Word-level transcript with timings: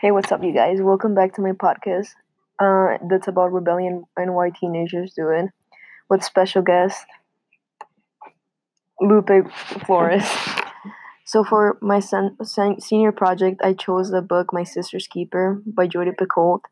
Hey, 0.00 0.12
what's 0.12 0.32
up, 0.32 0.42
you 0.42 0.54
guys? 0.54 0.80
Welcome 0.80 1.14
back 1.14 1.34
to 1.34 1.42
my 1.42 1.52
podcast. 1.52 2.14
Uh, 2.58 2.96
that's 3.10 3.28
about 3.28 3.52
rebellion 3.52 4.04
and 4.16 4.34
why 4.34 4.48
teenagers 4.48 5.12
do 5.14 5.28
it. 5.28 5.50
With 6.08 6.24
special 6.24 6.62
guest 6.62 7.04
Lupe 8.98 9.50
Flores. 9.86 10.26
So 11.26 11.44
for 11.44 11.78
my 11.82 12.00
sen- 12.00 12.36
sen- 12.42 12.80
senior 12.80 13.12
project, 13.12 13.60
I 13.62 13.74
chose 13.74 14.10
the 14.10 14.22
book 14.22 14.54
My 14.54 14.64
Sister's 14.64 15.06
Keeper 15.06 15.62
by 15.66 15.86
Jodi 15.86 16.12
Picoult. 16.12 16.62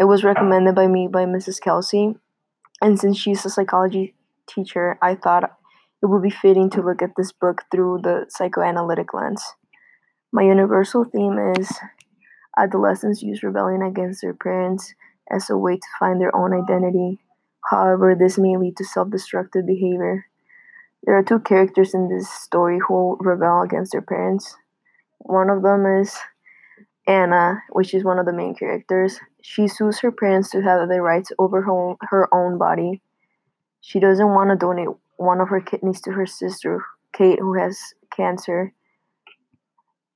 It 0.00 0.04
was 0.04 0.24
recommended 0.24 0.74
by 0.74 0.86
me 0.86 1.08
by 1.08 1.26
Mrs. 1.26 1.60
Kelsey, 1.60 2.16
and 2.80 2.98
since 2.98 3.18
she's 3.18 3.44
a 3.44 3.50
psychology 3.50 4.14
teacher, 4.48 4.98
I 5.02 5.14
thought 5.14 5.44
it 6.02 6.06
would 6.06 6.22
be 6.22 6.30
fitting 6.30 6.70
to 6.70 6.82
look 6.82 7.02
at 7.02 7.16
this 7.16 7.32
book 7.32 7.62
through 7.70 8.00
the 8.02 8.26
psychoanalytic 8.30 9.14
lens. 9.14 9.44
My 10.32 10.42
universal 10.42 11.04
theme 11.04 11.38
is 11.58 11.70
adolescents 12.56 13.22
use 13.22 13.42
rebellion 13.42 13.82
against 13.82 14.22
their 14.22 14.34
parents 14.34 14.94
as 15.30 15.48
a 15.50 15.56
way 15.56 15.76
to 15.76 15.88
find 15.98 16.20
their 16.20 16.34
own 16.34 16.52
identity. 16.52 17.20
However, 17.70 18.14
this 18.14 18.38
may 18.38 18.56
lead 18.56 18.76
to 18.78 18.84
self 18.84 19.10
destructive 19.10 19.66
behavior. 19.66 20.26
There 21.04 21.16
are 21.16 21.22
two 21.22 21.40
characters 21.40 21.94
in 21.94 22.08
this 22.08 22.30
story 22.30 22.78
who 22.86 23.16
rebel 23.20 23.62
against 23.62 23.92
their 23.92 24.02
parents. 24.02 24.56
One 25.18 25.50
of 25.50 25.62
them 25.62 25.84
is 25.86 26.16
Anna, 27.06 27.62
which 27.70 27.94
is 27.94 28.04
one 28.04 28.18
of 28.18 28.26
the 28.26 28.32
main 28.32 28.54
characters. 28.54 29.18
She 29.40 29.66
sues 29.66 30.00
her 30.00 30.12
parents 30.12 30.50
to 30.50 30.62
have 30.62 30.88
the 30.88 31.00
rights 31.02 31.32
over 31.38 31.62
her, 31.62 31.94
her 32.02 32.32
own 32.32 32.58
body. 32.58 33.02
She 33.80 33.98
doesn't 33.98 34.28
want 34.28 34.50
to 34.50 34.56
donate 34.56 34.88
one 35.16 35.40
of 35.40 35.48
her 35.48 35.60
kidneys 35.60 36.00
to 36.02 36.12
her 36.12 36.26
sister, 36.26 36.84
Kate, 37.12 37.40
who 37.40 37.54
has 37.54 37.94
cancer. 38.14 38.72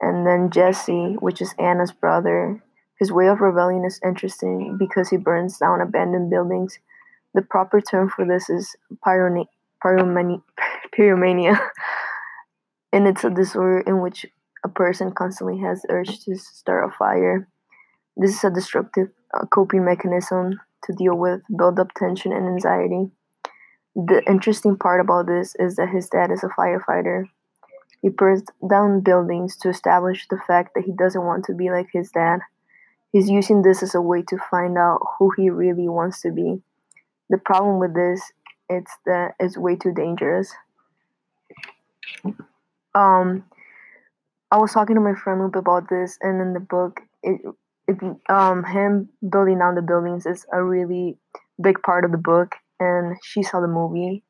And 0.00 0.26
then 0.26 0.50
Jesse, 0.50 1.16
which 1.20 1.40
is 1.40 1.54
Anna's 1.58 1.92
brother. 1.92 2.62
His 2.98 3.12
way 3.12 3.28
of 3.28 3.40
rebellion 3.40 3.84
is 3.84 4.00
interesting 4.04 4.76
because 4.78 5.08
he 5.10 5.16
burns 5.16 5.58
down 5.58 5.80
abandoned 5.80 6.30
buildings. 6.30 6.78
The 7.34 7.42
proper 7.42 7.80
term 7.80 8.08
for 8.08 8.24
this 8.24 8.48
is 8.48 8.74
pyrone- 9.04 9.48
pyromania, 9.84 10.42
pyromania. 10.96 11.58
and 12.92 13.06
it's 13.06 13.24
a 13.24 13.30
disorder 13.30 13.80
in 13.80 14.00
which 14.00 14.26
a 14.64 14.68
person 14.68 15.12
constantly 15.12 15.58
has 15.60 15.82
the 15.82 15.92
urge 15.92 16.20
to 16.24 16.36
start 16.36 16.88
a 16.88 16.96
fire. 16.96 17.48
This 18.16 18.36
is 18.36 18.44
a 18.44 18.50
destructive 18.50 19.08
uh, 19.34 19.46
coping 19.46 19.84
mechanism 19.84 20.60
to 20.84 20.92
deal 20.92 21.16
with 21.16 21.42
build 21.56 21.78
up 21.78 21.92
tension 21.94 22.32
and 22.32 22.46
anxiety. 22.46 23.10
The 23.94 24.22
interesting 24.28 24.76
part 24.76 25.00
about 25.00 25.26
this 25.26 25.54
is 25.58 25.76
that 25.76 25.88
his 25.90 26.08
dad 26.08 26.30
is 26.30 26.44
a 26.44 26.48
firefighter. 26.48 27.24
He 28.02 28.08
burns 28.08 28.44
down 28.68 29.00
buildings 29.00 29.56
to 29.58 29.68
establish 29.68 30.26
the 30.28 30.38
fact 30.46 30.74
that 30.74 30.84
he 30.84 30.92
doesn't 30.92 31.24
want 31.24 31.44
to 31.46 31.54
be 31.54 31.70
like 31.70 31.88
his 31.92 32.10
dad. 32.10 32.40
He's 33.12 33.30
using 33.30 33.62
this 33.62 33.82
as 33.82 33.94
a 33.94 34.00
way 34.00 34.22
to 34.28 34.38
find 34.50 34.76
out 34.76 35.00
who 35.18 35.32
he 35.36 35.50
really 35.50 35.88
wants 35.88 36.20
to 36.22 36.30
be. 36.30 36.62
The 37.30 37.38
problem 37.38 37.80
with 37.80 37.94
this 37.94 38.20
it's 38.68 38.92
that 39.06 39.34
it's 39.38 39.56
way 39.56 39.76
too 39.76 39.92
dangerous. 39.92 40.52
Um, 42.94 43.44
I 44.50 44.58
was 44.58 44.72
talking 44.72 44.96
to 44.96 45.00
my 45.00 45.14
friend 45.14 45.40
Lupe 45.40 45.56
about 45.56 45.88
this, 45.88 46.18
and 46.20 46.40
in 46.40 46.52
the 46.52 46.60
book, 46.60 47.00
it, 47.22 47.40
it 47.86 47.96
um 48.28 48.64
him 48.64 49.08
building 49.28 49.58
down 49.58 49.74
the 49.74 49.82
buildings 49.82 50.26
is 50.26 50.46
a 50.52 50.62
really 50.62 51.18
big 51.60 51.82
part 51.82 52.04
of 52.04 52.12
the 52.12 52.18
book, 52.18 52.54
and 52.80 53.16
she 53.22 53.42
saw 53.42 53.60
the 53.60 53.68
movie. 53.68 54.24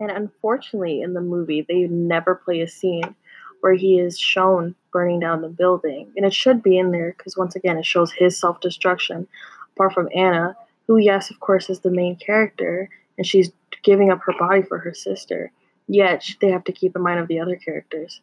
And 0.00 0.10
unfortunately, 0.10 1.02
in 1.02 1.12
the 1.12 1.20
movie, 1.20 1.64
they 1.68 1.86
never 1.86 2.34
play 2.34 2.62
a 2.62 2.68
scene 2.68 3.14
where 3.60 3.74
he 3.74 3.98
is 3.98 4.18
shown 4.18 4.74
burning 4.90 5.20
down 5.20 5.42
the 5.42 5.48
building, 5.48 6.10
and 6.16 6.24
it 6.24 6.32
should 6.32 6.62
be 6.62 6.78
in 6.78 6.90
there 6.90 7.14
because 7.16 7.36
once 7.36 7.54
again, 7.54 7.76
it 7.76 7.84
shows 7.84 8.10
his 8.10 8.40
self 8.40 8.60
destruction. 8.60 9.28
Apart 9.76 9.92
from 9.92 10.08
Anna, 10.14 10.56
who, 10.86 10.96
yes, 10.96 11.30
of 11.30 11.38
course, 11.40 11.68
is 11.68 11.80
the 11.80 11.90
main 11.90 12.16
character, 12.16 12.88
and 13.18 13.26
she's 13.26 13.52
giving 13.82 14.10
up 14.10 14.20
her 14.22 14.34
body 14.38 14.62
for 14.62 14.78
her 14.78 14.94
sister. 14.94 15.52
Yet 15.86 16.24
they 16.40 16.50
have 16.50 16.64
to 16.64 16.72
keep 16.72 16.96
in 16.96 17.02
mind 17.02 17.20
of 17.20 17.28
the 17.28 17.40
other 17.40 17.56
characters. 17.56 18.20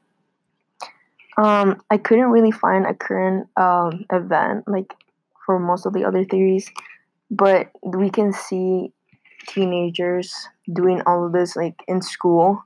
Um, 1.38 1.82
I 1.92 1.98
couldn't 1.98 2.32
really 2.32 2.52
find 2.52 2.86
a 2.86 2.96
current 2.96 3.48
um, 3.58 4.06
event 4.12 4.68
like 4.68 4.94
for 5.46 5.60
most 5.60 5.86
of 5.86 5.94
the 5.94 6.04
other 6.04 6.26
theories, 6.26 6.70
but 7.30 7.70
we 7.84 8.10
can 8.10 8.34
see 8.34 8.92
teenagers 9.48 10.34
doing 10.72 11.02
all 11.06 11.26
of 11.26 11.32
this 11.32 11.56
like 11.56 11.84
in 11.88 12.02
school. 12.02 12.64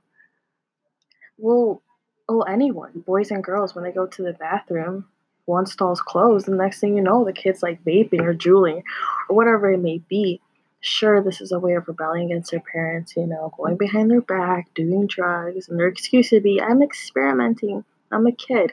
Well, 1.38 1.82
well, 2.28 2.44
anyone, 2.48 3.02
boys 3.06 3.30
and 3.30 3.42
girls, 3.42 3.74
when 3.74 3.84
they 3.84 3.92
go 3.92 4.06
to 4.06 4.22
the 4.22 4.32
bathroom, 4.32 5.06
one 5.44 5.66
stall's 5.66 6.00
closed, 6.00 6.46
the 6.46 6.54
next 6.54 6.80
thing 6.80 6.96
you 6.96 7.02
know, 7.02 7.24
the 7.24 7.32
kid's 7.32 7.62
like 7.62 7.84
vaping 7.84 8.22
or 8.22 8.34
juuling 8.34 8.82
or 9.28 9.36
whatever 9.36 9.72
it 9.72 9.78
may 9.78 9.98
be. 10.08 10.40
Sure, 10.80 11.22
this 11.22 11.40
is 11.40 11.52
a 11.52 11.60
way 11.60 11.74
of 11.74 11.86
rebelling 11.86 12.26
against 12.26 12.50
their 12.50 12.62
parents, 12.72 13.14
you 13.16 13.26
know, 13.26 13.52
going 13.56 13.76
behind 13.76 14.10
their 14.10 14.20
back, 14.20 14.72
doing 14.74 15.06
drugs, 15.06 15.68
and 15.68 15.78
their 15.78 15.86
excuse 15.86 16.32
would 16.32 16.42
be, 16.42 16.60
I'm 16.60 16.82
experimenting, 16.82 17.84
I'm 18.10 18.26
a 18.26 18.32
kid. 18.32 18.72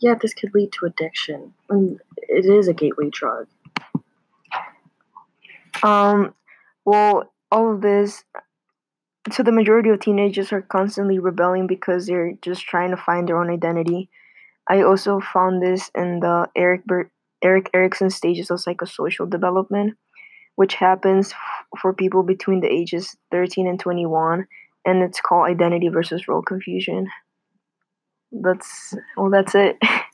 Yeah, 0.00 0.14
this 0.20 0.34
could 0.34 0.54
lead 0.54 0.72
to 0.72 0.86
addiction. 0.86 1.54
And 1.70 1.98
it 2.16 2.44
is 2.44 2.68
a 2.68 2.74
gateway 2.74 3.08
drug. 3.10 3.46
Um, 5.82 6.34
well, 6.84 7.32
all 7.50 7.72
of 7.72 7.80
this, 7.80 8.24
so 9.30 9.42
the 9.42 9.52
majority 9.52 9.90
of 9.90 10.00
teenagers 10.00 10.52
are 10.52 10.62
constantly 10.62 11.18
rebelling 11.18 11.66
because 11.66 12.06
they're 12.06 12.32
just 12.42 12.62
trying 12.66 12.90
to 12.90 12.96
find 12.96 13.28
their 13.28 13.38
own 13.38 13.50
identity. 13.50 14.08
I 14.68 14.82
also 14.82 15.20
found 15.20 15.62
this 15.62 15.90
in 15.94 16.20
the 16.20 16.48
Eric 16.56 16.84
Ber- 16.86 17.10
Erik 17.42 17.70
Erikson 17.74 18.10
stages 18.10 18.50
of 18.50 18.60
psychosocial 18.60 19.28
development, 19.30 19.96
which 20.56 20.74
happens 20.74 21.32
f- 21.32 21.38
for 21.80 21.92
people 21.94 22.22
between 22.22 22.60
the 22.60 22.72
ages 22.72 23.16
13 23.32 23.66
and 23.68 23.80
21, 23.80 24.46
and 24.86 25.02
it's 25.02 25.20
called 25.20 25.48
identity 25.48 25.88
versus 25.88 26.28
role 26.28 26.42
confusion. 26.42 27.08
That's 28.32 28.94
well, 29.16 29.30
that's 29.30 29.54
it. 29.54 29.76